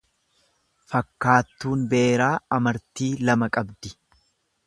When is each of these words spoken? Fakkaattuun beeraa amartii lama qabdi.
Fakkaattuun 0.93 1.83
beeraa 1.91 2.31
amartii 2.59 3.13
lama 3.31 3.53
qabdi. 3.59 3.93